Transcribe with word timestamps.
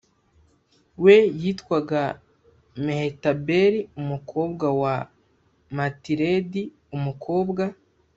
we 1.03 1.15
yitwaga 1.41 2.01
mehetabeli 2.85 3.79
umukobwa 4.01 4.67
wa 4.81 4.95
matiredi 5.77 6.63
umukobwa 6.95 7.63